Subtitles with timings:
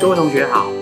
[0.00, 0.72] 各位同学好，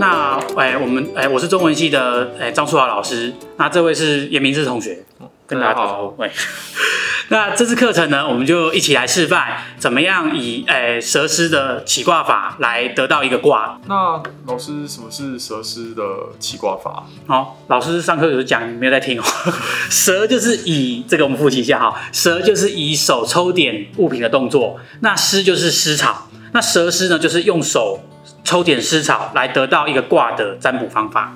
[0.00, 5.04] 那哎，我们哎，我是中文系的哎张淑华老师，那这位是严明志同学，
[5.46, 6.20] 跟大家打招呼。
[6.20, 6.28] 喂，
[7.30, 13.78] 那这次课程呢，我们就一起来示范怎么样以哎蛇师的起卦法来得到一个卦。
[13.86, 16.02] 那老师，什么是蛇师的
[16.40, 17.06] 起卦法？
[17.28, 19.24] 好，老师上课有讲，没有在听哦。
[19.88, 28.00] 蛇就是以这个我们复习一下哈，蛇就是以手抽点物品的动作，那师就是湿草，那蛇师呢就是用手
[28.46, 31.34] 抽点丝草来得到一个卦的占卜方法。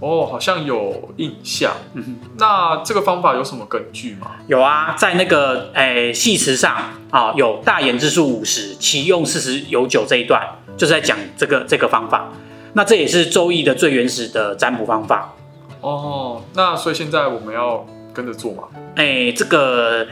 [0.00, 1.72] 哦，好像有印象。
[1.92, 4.32] 嗯，那这个方法有什么根据吗？
[4.48, 6.74] 有啊，在那个诶系辞上
[7.10, 10.42] 啊，有大言之数五十，其用四十有九这一段，
[10.76, 12.28] 就是在讲这个这个方法。
[12.72, 15.34] 那这也是周易的最原始的占卜方法。
[15.82, 18.64] 哦，那所以现在我们要跟着做吗？
[18.96, 20.06] 哎，这个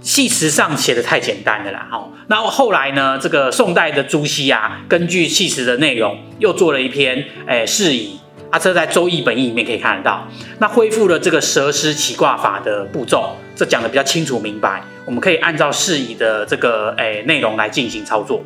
[0.00, 1.88] 系辞上写的太简单了啦。
[1.90, 8.18] 哈，那后来呢，这个宋代的朱熹啊，根据系辞的内容，又做了一篇诶释疑。
[8.50, 10.26] 啊，这在《周易本义》里面可以看得到。
[10.58, 14.82] 那恢复了这个蛇师起卦法的步骤，这讲的比较清楚明白。
[15.04, 18.42] 我们可以按照释疑的这个诶内容来进行操作。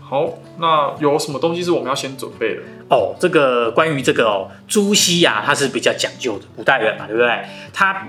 [0.00, 2.62] 好，那有什么东西是我们要先准备的？
[2.88, 7.44] 哦，这个关于这个哦，朱熹呀，他是比较讲究的，古代人嘛，对不对？
[7.72, 8.06] 他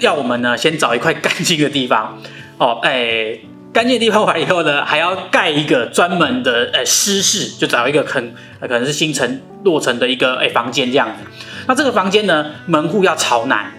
[0.00, 2.18] 要我们呢先找一块干净的地方。
[2.58, 3.40] 哦，诶。
[3.72, 11.24] 干净的地方完以后呢，还要盖一个专门的呃湿室，就找一个很可能是星辰落成的一个诶房间这样子。
[11.68, 13.72] 那这个房间呢，门户要朝南。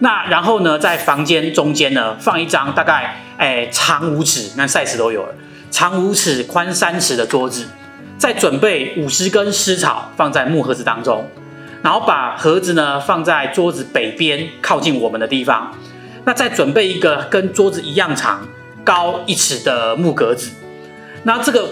[0.00, 5.34] 那然后呢，在房间中间呢，放一张大概诶长五尺，那 size 都有了，
[5.70, 7.68] 长五尺、宽三尺的桌子。
[8.18, 11.30] 再准备五十根湿草放在木盒子当中，
[11.82, 15.72] 然后把盒子呢放在桌子北边靠近我们的地方。
[16.24, 18.46] 那再准备一个跟桌子一样长。
[18.84, 20.50] 高一尺的木格子，
[21.24, 21.68] 那这个，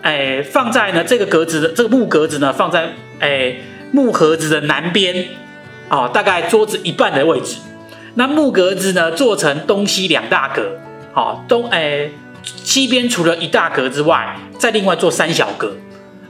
[0.00, 3.56] 哎，放在呢这个格子的这个木格子呢，放在哎
[3.90, 5.26] 木盒子的南边，
[5.88, 7.56] 哦，大概桌子一半的位置。
[8.14, 10.78] 那木格子呢，做成东西两大格，
[11.12, 12.08] 好，东哎
[12.44, 15.72] 西边除了一大格之外，再另外做三小格，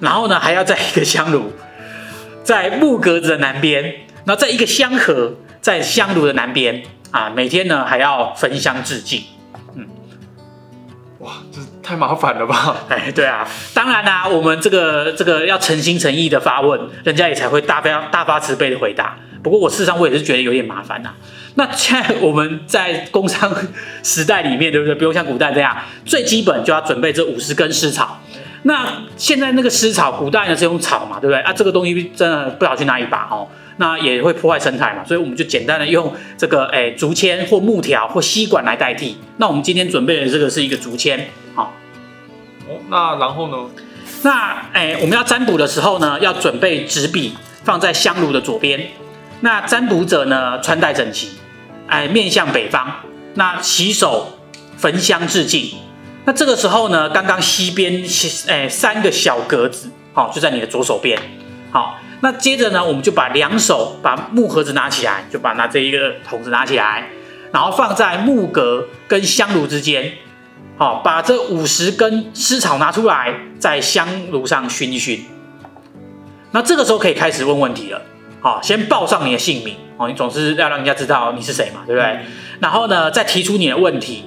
[0.01, 1.53] 然后呢还要再一个香炉，
[2.43, 3.83] 在木格子的南边，
[4.25, 9.23] 然后在一个香盒在香炉的南边啊，每天呢还要焚香致敬。
[11.21, 12.79] 哇，这太麻烦了吧？
[12.89, 19.17] 哎，对啊，当然啦，我们这个这个要诚心诚意的发问，人家也才会大发大发慈悲的回答。
[19.41, 21.15] 不过我事实上我也是觉得有点麻烦呐。
[21.55, 23.55] 那现在我们在工商
[24.03, 24.95] 时代里面，对不对？
[24.97, 28.21] 不用像古代这样，最基本就要准备这五十根湿草。
[28.65, 31.41] 那现在那个湿草，古代呢是用草嘛，对不对？
[31.41, 33.49] 啊，这个东西真的不知道去哪里拔哦。
[33.79, 39.17] 那也会破坏生态嘛，所以我们就简单的用这个诶竹签或木条或吸管来代替。
[39.39, 41.75] 那我们今天准备的这个是一个竹签，好。
[42.69, 43.57] 哦，那然后呢？
[44.23, 47.35] 那诶我们要占卜的时候呢，要准备纸笔
[47.65, 48.89] 放在香炉的左边。
[49.41, 51.31] 那占卜者呢，穿戴整齐，
[51.89, 52.87] 哎面向北方。
[53.35, 54.39] 那洗手
[54.77, 55.73] 焚香致敬。
[56.25, 58.05] 那这个时候呢，刚刚西边
[58.47, 61.19] 诶三个小格子，好就在你的左手边，
[61.71, 61.99] 好。
[62.25, 67.09] 那接着呢，我们就把两手把木盒子拿起来，就把拿这一个桶子拿起来，
[67.51, 70.13] 然后放在木格跟香炉之间，
[70.77, 75.27] 好，把这五十根湿草拿出来，在香炉上熏一熏。
[76.53, 78.01] 那这个时候可以开始问问题了，
[78.41, 82.21] 好，先报上你的姓名，哦，你总是要让人家知道你是谁嘛，对不对？
[82.61, 84.27] 然后呢，再提出你的问题，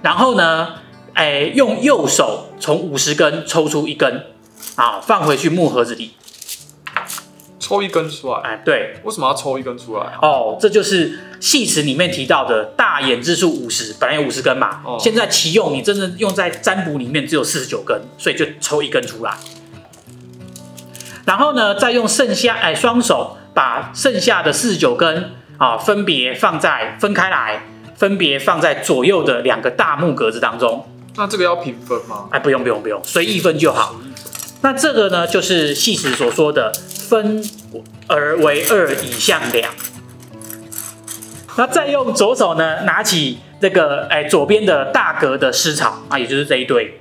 [0.00, 0.74] 然后呢，
[1.16, 4.26] 哎，用右手从五十根抽出一根，
[4.74, 6.10] 啊，放回去木盒子里。
[7.58, 10.12] 抽一根出来，哎，对，为什么要抽一根出来？
[10.20, 19.34] 哦，这就是戏词里面提到的大眼之数五十，本来有五十根嘛，现在其用你真正用在占卜里面只有四十九根，所以就抽一根出来。
[21.24, 27.62] 然后呢，再用剩下哎双手把剩下的四十九根啊分别放在分开来，
[27.96, 30.86] 分别放在左右的两个大木格子当中。
[31.16, 32.28] 那这个要平分吗？
[32.30, 33.96] 哎，不用不用不用，随意分就好。
[34.62, 36.72] 那这个呢，就是戏词所说的。
[37.06, 37.40] 分
[38.08, 39.72] 而为二以向两，
[41.56, 47.00] 那再用左手呢拿起这个哎左边的大格的湿草啊，也就是这一堆，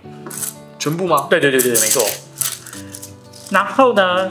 [0.77, 1.25] 全部吗？
[1.27, 2.07] 对对对对，没错。
[3.49, 4.29] 然后呢，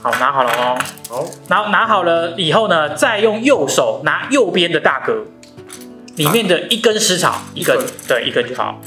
[0.00, 0.78] 好拿好了哦，
[1.08, 5.24] 好，然后拿好了以后呢，再用右手拿右边的大格
[6.14, 7.76] 里面的一根湿草，一根，
[8.06, 8.80] 对，一根就好，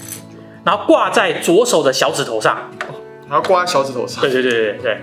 [0.63, 2.71] 然后挂在左手的小指头上，
[3.29, 4.97] 然后挂在小指头上，对对对对对。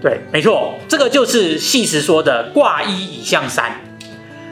[0.00, 3.80] 对，没错，这个就是细时说的挂一以向三。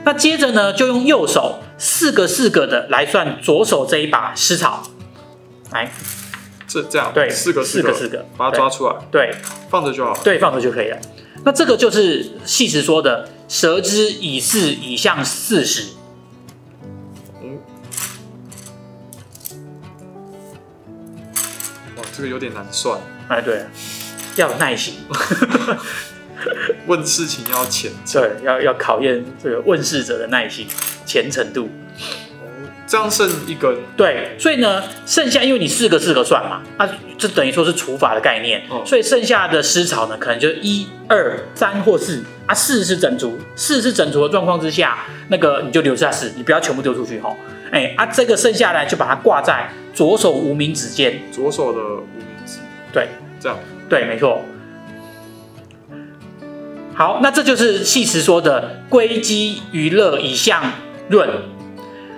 [0.04, 4.84] 那接着呢，就用右手四个四个的来算左手这一把湿草。
[5.72, 5.90] 来，
[6.68, 9.34] 这这样，对，四个四个四四个，把它抓出来，对，
[9.68, 10.20] 放着就好了。
[10.22, 10.98] 对，放着就可以了。
[11.44, 15.88] 那这个就是细时说的“蛇之以四以向四十”。
[22.20, 23.00] 这个有点难算。
[23.28, 23.64] 哎，对，
[24.36, 24.96] 要有耐心。
[26.86, 30.66] 问事情要虔诚，对，要要考验这个问事者的耐心、
[31.06, 31.70] 虔诚度。
[32.86, 47.32] 这样剩一根，对，所以呢，剩下因为你四个四个算嘛，那这等于说是除法的概念，哦所以剩下的湿草呢，可能就一二三或四啊，四是整除，四是整除的状况之下，那个你就留下四，你不要全部丢出去哈。
[47.70, 52.58] 哎啊，这个剩下来就把它挂在左手无名指尖，左手的无名指，
[52.92, 53.08] 对，
[53.40, 53.58] 这样，
[53.88, 54.42] 对，没错。
[56.94, 60.62] 好，那这就是戏词说的归基娱乐以象
[61.08, 61.28] 论。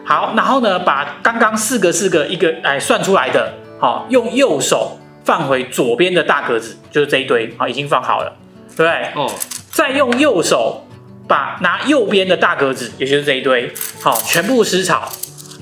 [0.05, 8.37] 好，然后呢，把刚刚四个四个一个哎算出来的，好，用右手放回左边的大格子，就是这一堆，好，已经放好了，
[8.77, 9.13] 对不对？
[9.15, 9.31] 哦，
[9.71, 10.85] 再用右手
[11.29, 13.73] 把拿右边的大格子，也就是这一堆，
[14.03, 15.09] 好，全部湿草，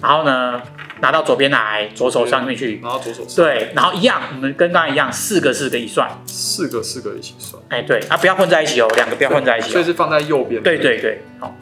[0.01, 0.63] 然后呢
[1.01, 10.63] 拿到左边来，左手上面去，然后左手上，对，然后一样，我们跟刚才一样，四个四个一算，四个四个一起算，哎，对，啊，不要混在一起哦，两个不要混在一起、哦，所以是放在右边。
[10.63, 11.57] 对对对，好，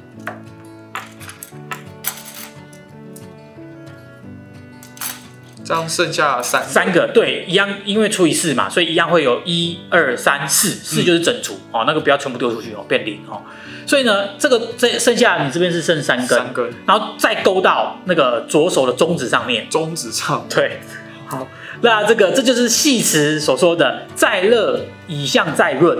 [5.64, 13.42] 这样剩下三三个，对，一样，因为除以四嘛，所以一样会有一二三四，四就是整除、哦，那个不要全部丢出去哦，变零哦。
[13.88, 20.78] 所以呢，这个这剩下你这边是剩三根，三根，然后再勾到那个左手的中指上面，中指上，对，
[21.24, 21.48] 好，
[21.80, 25.96] 那这个这就是戏词所说的再热以象再润，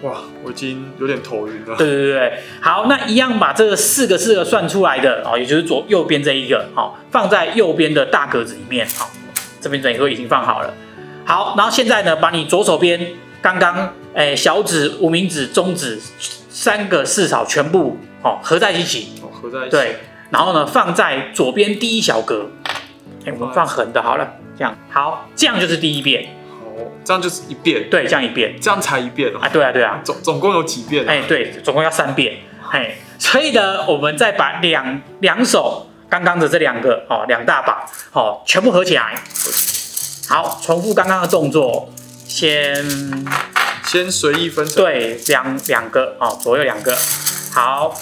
[0.00, 1.76] 哇，我已经有点头晕了。
[1.76, 9.10] 对对对对，好，那一样把这个四个四个算出来的哦，也就是左右边这一个，好、放在右边的大格子里面，好、
[9.60, 10.72] 这边等于说已经放好了。
[11.26, 13.08] 好，然后现在呢，把你左手边
[13.42, 16.00] 刚刚诶小指、无名指、中指
[16.60, 19.98] 三个四草全部哦合在一起，哦，合在一起。，对，
[20.30, 22.50] 然后呢放在左边第一小格，
[23.24, 24.28] 哎，我们放横的好了，
[24.58, 26.66] 这样好，这样就是第一遍，好，
[27.04, 29.38] 这样就是一遍，对，这样一遍这样才一遍哦。
[29.40, 31.12] 啊，对啊对啊，总总共有几遍啊？
[31.12, 32.38] 哎，对，总共要三遍。
[32.72, 39.14] 哎，所以呢，我们再把两两手刚刚的这两个哦，两大把哦，全部合起来。
[40.28, 41.88] 好，重复刚刚的动作，
[42.26, 42.84] 先
[43.90, 46.94] 先随意分成，对两两个哦，左右两个。
[47.54, 47.98] 好，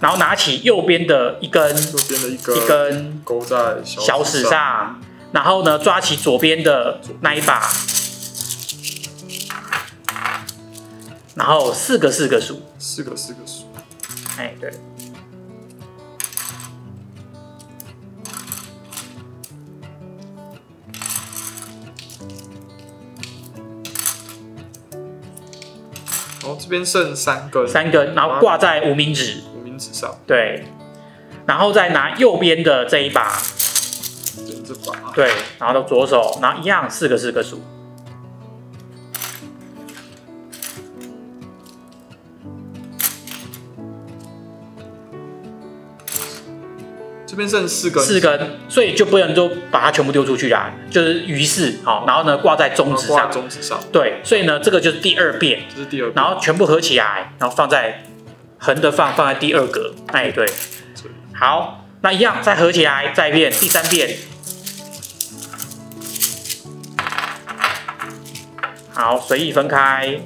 [0.00, 1.62] 然后拿起右边的一根
[1.92, 4.98] 右边的一根一根勾在小小指，上，
[5.32, 7.62] 然后呢，抓起左边的那一把，
[11.34, 12.62] 然后四个四个数。
[12.78, 13.66] 四个四个数。
[14.38, 14.72] 哎，对。
[26.64, 30.64] 这边剩三根，三根，然后挂在无名指，无名指上，对，
[31.44, 33.36] 然后再拿右边的这一把，
[34.66, 37.60] 这把，对，然后到左手，然后一样四个四个数，
[47.34, 56.12] 这边剩四根，四根，所以就不能就把它全部丢出去啦，就是于是好，然后呢挂在中指上，中指上，对，所以呢这个就是第二遍，这是第二。
[56.14, 58.04] 然后全部合起来，然后放在
[58.58, 60.46] 横的放放在第二格，哎，对，
[61.34, 64.16] 好，那一样再合起来，再一遍，第三遍。
[68.92, 70.20] 好，随意分开。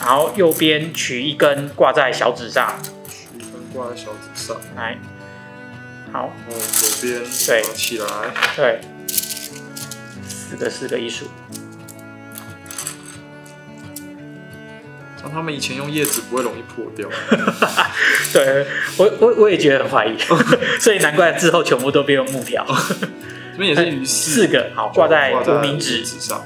[0.00, 2.76] 然后右边取一根挂在小指上，
[3.08, 4.98] 取一根挂在小指上，来，
[6.12, 7.62] 好，然后左边对。
[7.62, 8.06] 拿起来，
[8.56, 8.80] 对，
[10.26, 11.26] 四个四个一数，
[15.20, 17.08] 像他们以前用叶子不会容易破掉。
[18.32, 20.16] 对我我我也觉得很怀疑，
[20.80, 22.64] 所以难怪之后全部都变用木条，
[23.52, 26.44] 这边也是鱼四四个好挂在无名指，指上，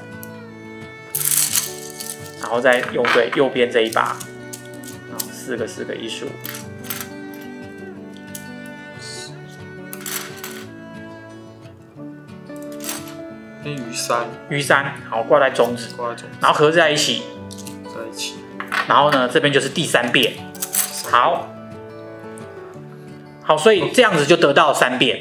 [2.41, 4.17] 然后再用对右边这一把，
[5.11, 6.27] 然后四个四个一数，
[13.63, 17.23] 跟鱼三鱼三好挂在中指，挂在中指然后合在一起，
[17.85, 18.35] 在一起。
[18.89, 20.35] 然后呢这边就是第三遍，
[21.11, 21.49] 好，
[23.43, 25.21] 好，所以这样子就得到三遍。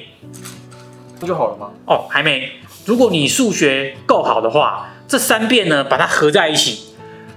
[1.19, 1.69] 那就好了吗？
[1.85, 2.51] 哦，还没。
[2.85, 6.95] 如果你数学够好的话，这三遍呢把它合在一起，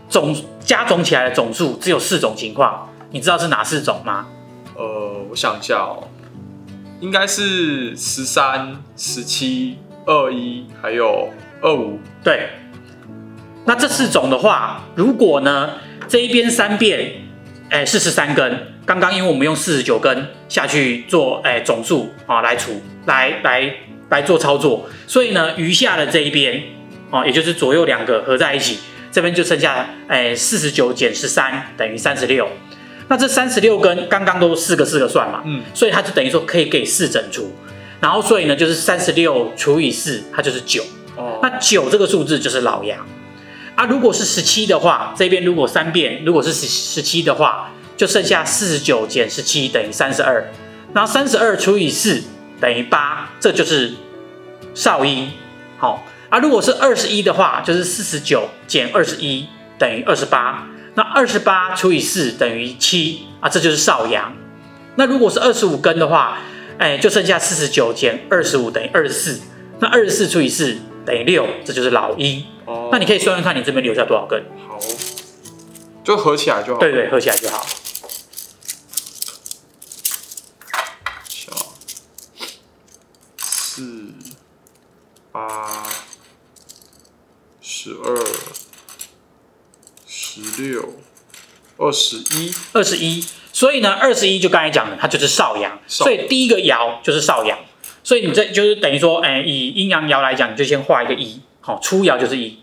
[0.09, 4.27] 总加总起来的总数只有四种情况，你知道是哪四种吗？
[4.75, 6.09] 呃，我想一下哦，
[7.01, 11.99] 应该是十三、十七、二一，还有二五。
[12.23, 12.49] 对，
[13.65, 15.71] 那这四种的话，如果呢
[16.09, 17.13] 这一边三遍，
[17.71, 23.75] 哎是十三根，刚刚因为我们用四十九根下去做哎总数啊来除来来
[24.11, 26.63] 来做操作，所以呢余下的这一边
[27.11, 28.79] 哦，也就是左右两个合在一起，
[29.11, 32.49] 这边就剩下哎四十九减十三等于三十六。
[33.07, 37.55] 那这三十六根刚刚都四个四个算嘛，嗯，所以它就等于说可以给四整除，
[38.05, 40.85] 然后所以呢就是三十六除以四，它就是九。
[41.17, 42.99] 哦，那九这个数字就是老阳
[43.77, 43.87] 啊。
[43.87, 50.53] 如果是十七的话，这边如果三遍，如果是十十七的话，就剩下四十九减十七等于三十二，
[50.93, 52.25] 然后三十二除以四
[52.61, 53.95] 等于八，这就是
[54.75, 55.31] 少阴。
[55.79, 59.47] 好啊，如果是二十一的话，就是四十九减二十一
[59.79, 64.35] 等于二十八，那二十八除以四等于七啊，这就是少阳。
[64.97, 66.37] 那如果是二十五根的话，
[66.79, 69.41] 哎，就剩下四十九减二十五等于二十四，
[69.81, 70.77] 那二十四除以四
[71.07, 72.45] 等于六，这就是老一。
[72.67, 74.43] 哦，那你可以算算看，你这边留下多少根？
[74.69, 74.79] 好，
[76.03, 76.81] 就合起来就好。
[76.81, 77.67] 对对，合起来就好。
[81.29, 81.53] 小
[83.39, 84.15] 四
[85.31, 85.85] 八
[87.61, 88.27] 十二
[90.07, 90.95] 十六
[91.77, 93.25] 二十一，二十一，
[93.55, 97.57] 所以呢，二十一就刚才讲的，它就是少阳，所以第一个爻就是少阳，
[98.03, 102.59] 所以你这就是等于说，哎，以阴阳爻来讲，你就先画一个一，好，初爻就是一，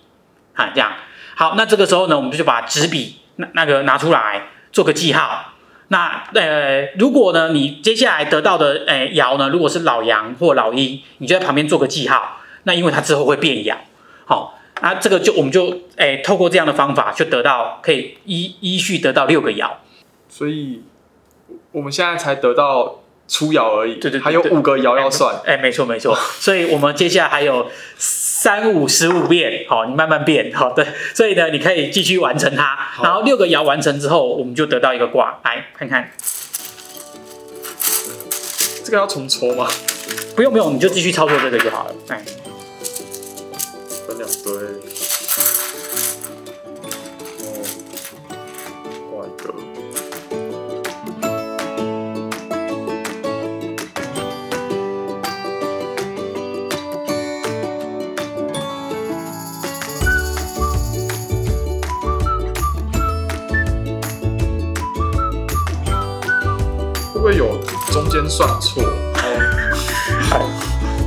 [0.53, 0.91] 啊，这样，
[1.36, 5.53] 好，那这个时候呢，我们就把纸笔那那个拿出来做个记号。
[5.88, 12.41] 那呃，如果呢，你接下来得到的诶爻呢，如果是老阳或老阴，你就在旁边做个记号。
[12.63, 13.77] 那因为它之后会变爻，
[14.25, 19.69] 好，那这个就我们就诶透过这样的方法，就得到可以依依序得到六个爻。
[20.41, 20.81] 所以
[21.71, 24.00] 我们现在才得到初爻而已。
[24.00, 25.39] 对对对还有五个爻要算。
[25.45, 27.69] 哎，没错没错， 所以我们接下来还有
[28.00, 30.83] 三五十五遍，好，你慢慢变，好对，
[31.13, 36.12] 所以呢，你可以继续完成它，然后六个爻完成之后，我们就得到一个卦，来看看，
[38.83, 39.67] 这个要重抽吗？
[40.36, 42.25] 不用不用，你就继续操作这个就好了，哎，
[44.07, 45.00] 分两堆。
[68.31, 68.81] 算错？
[70.29, 70.45] 然后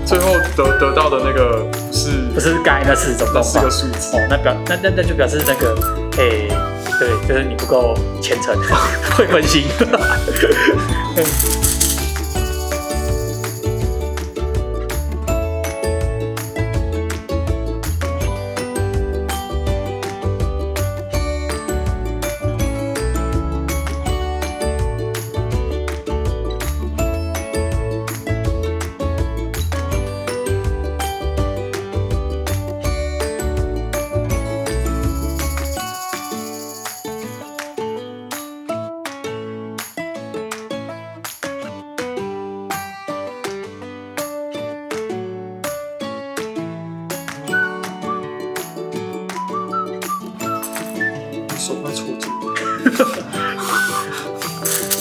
[0.05, 5.75] 最后得得到的那个不是不是刚才那四种那四个数字哦，那表那那那就表示那个，
[6.19, 6.47] 哎，
[7.01, 8.55] 对，就是你不够虔诚，
[9.17, 9.65] 会分心。
[9.79, 9.85] 手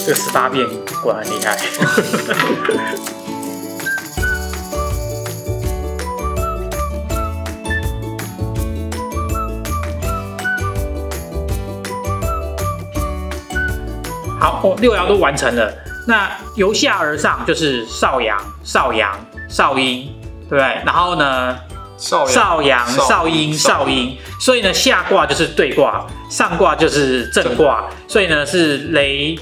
[0.05, 0.67] 这个十八变
[1.01, 1.57] 果然很厉害。
[14.41, 15.73] 好，哦，六爻都完成了。
[16.05, 19.17] 那由下而上就是少阳、少阳、
[19.47, 20.13] 少阴，
[20.49, 20.81] 对不对？
[20.85, 21.57] 然后呢，
[21.97, 29.39] 少少阳、少阴、少阴，所以呢，下卦就是对卦，上卦就是正卦，所以呢是雷，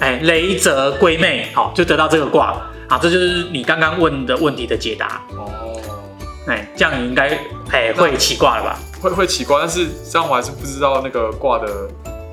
[0.00, 5.78] 哎，雷泽归妹，好，就得到这个卦，好，这就是你刚刚问的问题的解答，哦，
[6.46, 7.38] 哎，这样你应该
[7.70, 8.78] 哎会起卦了吧？
[9.00, 11.88] 会会起卦，但是这样我还是不知道那个卦的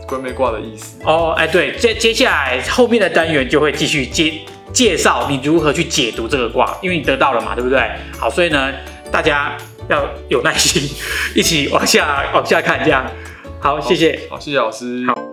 [0.08, 0.98] 归妹卦的意思。
[1.04, 7.80] 哦，哎，对，接接下来后面的单元就会继续介介绍你如何去解读这个卦，因为你得到了嘛，对不对？
[8.18, 8.72] 好，所以呢，
[9.12, 9.58] 大家
[9.90, 10.90] 要有耐心，
[11.36, 13.06] 一起往下往下看，这样。
[13.60, 14.20] 好，谢谢。
[14.30, 15.06] 好，谢谢老师。
[15.08, 15.27] 好